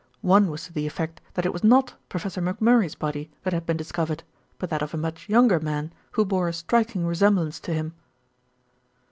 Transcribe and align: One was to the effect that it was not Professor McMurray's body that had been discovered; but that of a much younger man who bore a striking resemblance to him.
One 0.23 0.49
was 0.49 0.63
to 0.63 0.73
the 0.73 0.87
effect 0.87 1.21
that 1.35 1.45
it 1.45 1.53
was 1.53 1.63
not 1.63 1.93
Professor 2.09 2.41
McMurray's 2.41 2.95
body 2.95 3.29
that 3.43 3.53
had 3.53 3.67
been 3.67 3.77
discovered; 3.77 4.23
but 4.57 4.71
that 4.71 4.81
of 4.81 4.95
a 4.95 4.97
much 4.97 5.29
younger 5.29 5.59
man 5.59 5.93
who 6.13 6.25
bore 6.25 6.47
a 6.47 6.53
striking 6.53 7.05
resemblance 7.05 7.59
to 7.59 7.71
him. 7.71 7.93